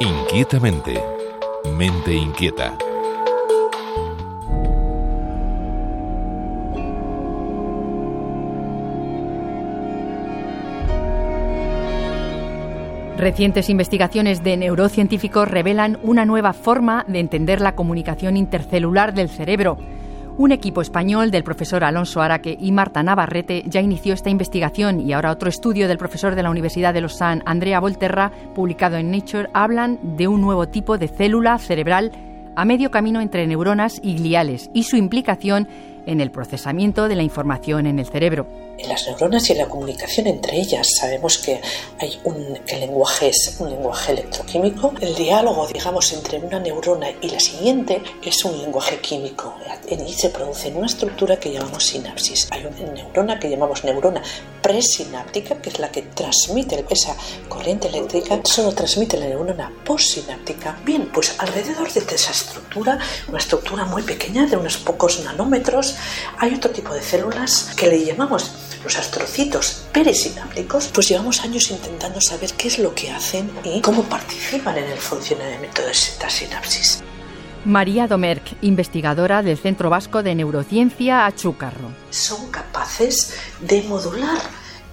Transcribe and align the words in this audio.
Inquietamente. 0.00 1.02
Mente 1.76 2.14
inquieta. 2.14 2.78
Recientes 13.16 13.68
investigaciones 13.68 14.44
de 14.44 14.56
neurocientíficos 14.56 15.48
revelan 15.48 15.98
una 16.04 16.24
nueva 16.24 16.52
forma 16.52 17.04
de 17.08 17.18
entender 17.18 17.60
la 17.60 17.74
comunicación 17.74 18.36
intercelular 18.36 19.14
del 19.14 19.28
cerebro. 19.28 19.78
Un 20.38 20.52
equipo 20.52 20.82
español 20.82 21.32
del 21.32 21.42
profesor 21.42 21.82
Alonso 21.82 22.22
Araque 22.22 22.56
y 22.60 22.70
Marta 22.70 23.02
Navarrete 23.02 23.64
ya 23.66 23.80
inició 23.80 24.14
esta 24.14 24.30
investigación 24.30 25.00
y 25.00 25.12
ahora 25.12 25.32
otro 25.32 25.48
estudio 25.48 25.88
del 25.88 25.98
profesor 25.98 26.36
de 26.36 26.44
la 26.44 26.50
Universidad 26.50 26.94
de 26.94 27.00
Lausanne, 27.00 27.42
Andrea 27.44 27.80
Volterra, 27.80 28.30
publicado 28.54 28.98
en 28.98 29.10
Nature, 29.10 29.48
hablan 29.52 29.98
de 30.16 30.28
un 30.28 30.40
nuevo 30.40 30.68
tipo 30.68 30.96
de 30.96 31.08
célula 31.08 31.58
cerebral 31.58 32.12
a 32.54 32.64
medio 32.64 32.92
camino 32.92 33.20
entre 33.20 33.48
neuronas 33.48 33.98
y 34.00 34.14
gliales 34.14 34.70
y 34.72 34.84
su 34.84 34.96
implicación 34.96 35.66
en 36.06 36.20
el 36.20 36.30
procesamiento 36.30 37.08
de 37.08 37.16
la 37.16 37.24
información 37.24 37.88
en 37.88 37.98
el 37.98 38.06
cerebro 38.06 38.46
en 38.78 38.88
las 38.88 39.06
neuronas 39.06 39.48
y 39.48 39.52
en 39.52 39.58
la 39.58 39.68
comunicación 39.68 40.26
entre 40.26 40.58
ellas. 40.58 40.88
Sabemos 40.98 41.38
que 41.38 41.60
hay 41.98 42.20
un 42.24 42.58
el 42.66 42.80
lenguaje 42.80 43.28
es 43.28 43.56
un 43.58 43.70
lenguaje 43.70 44.12
electroquímico. 44.12 44.92
El 45.00 45.14
diálogo, 45.14 45.66
digamos, 45.66 46.12
entre 46.12 46.38
una 46.38 46.58
neurona 46.60 47.08
y 47.20 47.28
la 47.28 47.40
siguiente 47.40 48.02
es 48.22 48.44
un 48.44 48.58
lenguaje 48.58 49.00
químico 49.00 49.54
y 49.90 50.12
se 50.12 50.30
produce 50.30 50.68
en 50.68 50.76
una 50.76 50.86
estructura 50.86 51.38
que 51.38 51.52
llamamos 51.52 51.86
sinapsis. 51.86 52.48
Hay 52.50 52.66
una 52.66 52.92
neurona 52.92 53.38
que 53.38 53.48
llamamos 53.48 53.84
neurona 53.84 54.22
presináptica, 54.62 55.56
que 55.56 55.70
es 55.70 55.78
la 55.78 55.90
que 55.90 56.02
transmite 56.02 56.84
esa 56.90 57.16
corriente 57.48 57.88
eléctrica, 57.88 58.40
solo 58.44 58.72
transmite 58.72 59.16
la 59.16 59.26
neurona 59.26 59.72
postsináptica. 59.84 60.78
Bien, 60.84 61.10
pues 61.12 61.34
alrededor 61.38 61.90
de 61.92 62.14
esa 62.14 62.32
estructura, 62.32 62.98
una 63.28 63.38
estructura 63.38 63.84
muy 63.84 64.02
pequeña 64.02 64.46
de 64.46 64.56
unos 64.56 64.76
pocos 64.76 65.20
nanómetros, 65.20 65.96
hay 66.38 66.54
otro 66.54 66.70
tipo 66.70 66.92
de 66.92 67.02
células 67.02 67.70
que 67.76 67.86
le 67.86 68.04
llamamos 68.04 68.67
los 68.84 68.96
astrocitos 68.96 69.86
perisinápticos, 69.92 70.88
pues 70.88 71.08
llevamos 71.08 71.40
años 71.40 71.70
intentando 71.70 72.20
saber 72.20 72.52
qué 72.52 72.68
es 72.68 72.78
lo 72.78 72.94
que 72.94 73.10
hacen 73.10 73.50
y 73.64 73.80
cómo 73.80 74.02
participan 74.04 74.78
en 74.78 74.84
el 74.84 74.98
funcionamiento 74.98 75.82
de 75.82 75.92
esta 75.92 76.30
sinapsis. 76.30 77.02
María 77.64 78.06
Domerck, 78.06 78.56
investigadora 78.62 79.42
del 79.42 79.58
Centro 79.58 79.90
Vasco 79.90 80.22
de 80.22 80.34
Neurociencia 80.34 81.26
Achúcarro. 81.26 81.90
Son 82.10 82.50
capaces 82.50 83.34
de 83.60 83.82
modular 83.82 84.38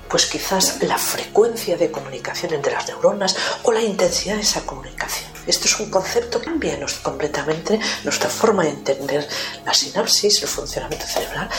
pues 0.10 0.28
quizás 0.28 0.82
la 0.84 0.98
frecuencia 0.98 1.78
de 1.78 1.92
comunicación 1.92 2.54
entre 2.54 2.74
las 2.74 2.88
neuronas 2.88 3.36
o 3.64 3.72
la 3.72 3.82
intensidad 3.82 4.36
de 4.36 4.42
esa 4.42 4.66
comunicación. 4.66 5.35
Esto 5.48 5.66
es 5.66 5.80
un 5.80 5.90
concepto 5.90 6.40
que 6.40 6.46
cambia 6.46 6.80
completamente 7.04 7.80
nuestra 8.04 8.30
forma 8.30 8.64
de 8.64 8.70
entender 8.70 9.28
la 9.66 9.74
sinapsis, 9.74 10.42
el 10.42 10.48
funcionamiento 10.48 11.06
cerebral, 11.06 11.50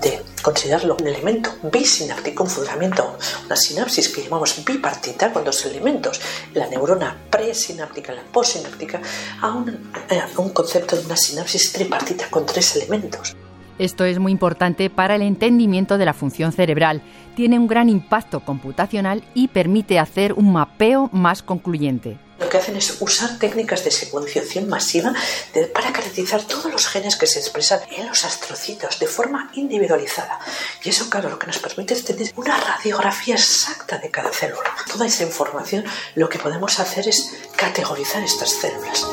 de 0.00 0.22
considerarlo 0.42 0.96
un 0.98 1.06
elemento 1.06 1.50
bisináptico, 1.62 2.44
un 2.44 2.50
funcionamiento, 2.50 3.18
una 3.44 3.56
sinapsis 3.56 4.08
que 4.08 4.22
llamamos 4.22 4.64
bipartita 4.64 5.32
con 5.32 5.44
dos 5.44 5.64
elementos, 5.66 6.20
la 6.54 6.66
neurona 6.66 7.16
presináptica 7.30 8.12
y 8.12 8.16
la 8.16 8.22
postsináptica, 8.22 9.00
un, 9.42 9.92
eh, 10.08 10.20
a 10.20 10.40
un 10.40 10.50
concepto 10.50 10.96
de 10.96 11.04
una 11.04 11.16
sinapsis 11.16 11.72
tripartita 11.72 12.28
con 12.30 12.46
tres 12.46 12.76
elementos. 12.76 13.36
Esto 13.78 14.04
es 14.04 14.18
muy 14.18 14.32
importante 14.32 14.88
para 14.88 15.16
el 15.16 15.22
entendimiento 15.22 15.98
de 15.98 16.06
la 16.06 16.14
función 16.14 16.52
cerebral. 16.52 17.02
Tiene 17.34 17.58
un 17.58 17.66
gran 17.66 17.90
impacto 17.90 18.40
computacional 18.40 19.22
y 19.34 19.48
permite 19.48 19.98
hacer 19.98 20.32
un 20.32 20.52
mapeo 20.52 21.10
más 21.12 21.42
concluyente. 21.42 22.16
Lo 22.46 22.50
que 22.50 22.58
hacen 22.58 22.76
es 22.76 22.98
usar 23.00 23.40
técnicas 23.40 23.82
de 23.82 23.90
secuenciación 23.90 24.68
masiva 24.68 25.12
para 25.74 25.92
caracterizar 25.92 26.44
todos 26.44 26.70
los 26.70 26.86
genes 26.86 27.16
que 27.16 27.26
se 27.26 27.40
expresan 27.40 27.80
en 27.90 28.06
los 28.06 28.24
astrocitos 28.24 29.00
de 29.00 29.08
forma 29.08 29.50
individualizada. 29.54 30.38
Y 30.84 30.90
eso, 30.90 31.10
claro, 31.10 31.28
lo 31.28 31.40
que 31.40 31.48
nos 31.48 31.58
permite 31.58 31.94
es 31.94 32.04
tener 32.04 32.32
una 32.36 32.56
radiografía 32.56 33.34
exacta 33.34 33.98
de 33.98 34.12
cada 34.12 34.30
célula. 34.30 34.72
Toda 34.88 35.06
esa 35.06 35.24
información 35.24 35.84
lo 36.14 36.28
que 36.28 36.38
podemos 36.38 36.78
hacer 36.78 37.08
es 37.08 37.32
categorizar 37.56 38.22
estas 38.22 38.50
células. 38.50 39.04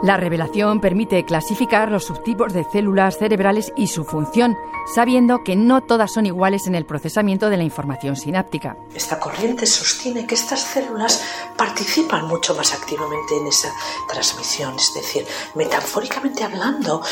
La 0.00 0.16
revelación 0.16 0.80
permite 0.80 1.24
clasificar 1.24 1.90
los 1.90 2.04
subtipos 2.04 2.52
de 2.52 2.62
células 2.62 3.18
cerebrales 3.18 3.72
y 3.76 3.88
su 3.88 4.04
función, 4.04 4.56
sabiendo 4.94 5.42
que 5.42 5.56
no 5.56 5.82
todas 5.82 6.12
son 6.12 6.24
iguales 6.24 6.68
en 6.68 6.76
el 6.76 6.86
procesamiento 6.86 7.50
de 7.50 7.56
la 7.56 7.64
información 7.64 8.14
sináptica. 8.14 8.76
Esta 8.94 9.18
corriente 9.18 9.66
sostiene 9.66 10.24
que 10.24 10.36
estas 10.36 10.60
células 10.60 11.24
participan 11.56 12.26
mucho 12.26 12.54
más 12.54 12.74
activamente 12.74 13.38
en 13.38 13.48
esa 13.48 13.74
transmisión, 14.08 14.76
es 14.76 14.94
decir, 14.94 15.26
metafóricamente 15.56 16.44
hablando, 16.44 17.02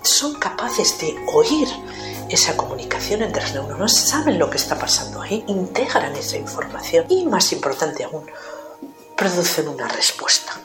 son 0.00 0.34
capaces 0.36 0.98
de 0.98 1.14
oír 1.34 1.68
esa 2.30 2.56
comunicación 2.56 3.20
entre 3.20 3.42
las 3.42 3.52
neuronas, 3.52 3.94
saben 3.94 4.38
lo 4.38 4.48
que 4.48 4.56
está 4.56 4.78
pasando 4.78 5.20
ahí, 5.20 5.44
integran 5.46 6.16
esa 6.16 6.38
información 6.38 7.04
y, 7.10 7.26
más 7.26 7.52
importante 7.52 8.04
aún, 8.04 8.24
producen 9.14 9.68
una 9.68 9.86
respuesta. 9.88 10.58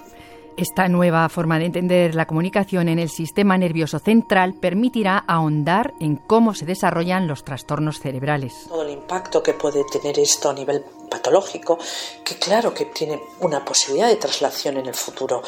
Esta 0.58 0.88
nueva 0.88 1.28
forma 1.28 1.60
de 1.60 1.66
entender 1.66 2.16
la 2.16 2.28
comunicación 2.28 2.88
en 2.88 2.98
el 2.98 3.10
sistema 3.10 3.58
nervioso 3.58 4.00
central 4.00 4.54
permitirá 4.54 5.18
ahondar 5.28 5.94
en 6.00 6.16
cómo 6.16 6.54
se 6.54 6.66
desarrollan 6.66 7.28
los 7.28 7.44
trastornos 7.44 8.00
cerebrales. 8.00 8.54
Todo 8.70 8.84
el 8.84 8.92
impacto 8.92 9.44
que 9.44 9.54
puede 9.54 9.84
tener 9.92 10.18
esto 10.18 10.50
a 10.50 10.54
nivel 10.54 10.86
patológico, 11.12 11.78
que 12.24 12.36
claro 12.36 12.74
que 12.74 12.86
tiene 12.86 13.22
una 13.42 13.66
posibilidad 13.66 14.08
de 14.08 14.16
traslación 14.16 14.78
en 14.78 14.86
el 14.86 14.96
futuro. 14.96 15.42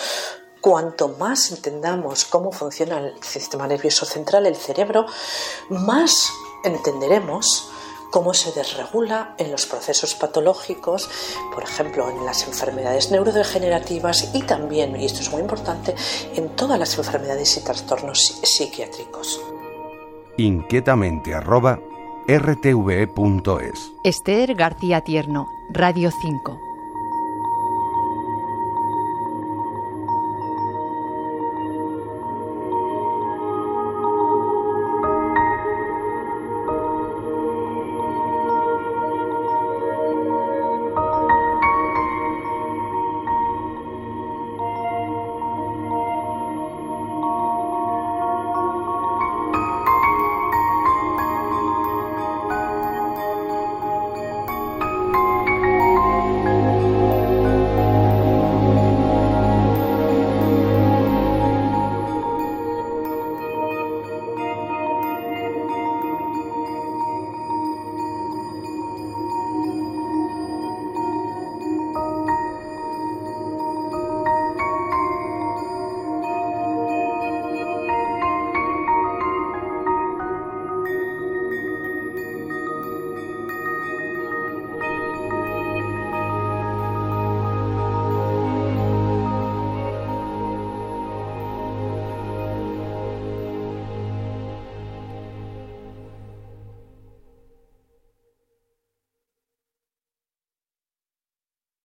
Cuanto 0.59 1.07
más 1.07 1.51
entendamos 1.51 2.25
cómo 2.25 2.51
funciona 2.51 2.97
el 2.97 3.23
sistema 3.23 3.65
nervioso 3.65 4.05
central, 4.05 4.45
el 4.45 4.57
cerebro, 4.57 5.05
más 5.69 6.33
entenderemos 6.65 7.71
cómo 8.11 8.33
se 8.33 8.51
desregula 8.51 9.35
en 9.37 9.51
los 9.51 9.65
procesos 9.65 10.15
patológicos, 10.15 11.09
por 11.53 11.63
ejemplo, 11.63 12.09
en 12.09 12.25
las 12.25 12.47
enfermedades 12.47 13.11
neurodegenerativas 13.11 14.31
y 14.33 14.43
también, 14.43 14.99
y 14.99 15.05
esto 15.05 15.21
es 15.21 15.31
muy 15.31 15.41
importante, 15.41 15.95
en 16.35 16.49
todas 16.55 16.79
las 16.79 16.97
enfermedades 16.97 17.57
y 17.57 17.61
trastornos 17.61 18.41
psiquiátricos. 18.43 19.41
Inquietamente 20.37 21.33
rtve.es 22.27 23.91
Esther 24.03 24.53
García 24.55 25.01
Tierno, 25.01 25.47
Radio 25.69 26.11
5. 26.21 26.66